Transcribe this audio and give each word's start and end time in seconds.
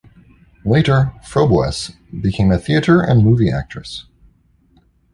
Later, 0.65 1.13
Froboess 1.23 1.93
became 2.23 2.51
a 2.51 2.57
theatre 2.57 3.01
and 3.01 3.23
movie 3.23 3.51
actress. 3.51 4.05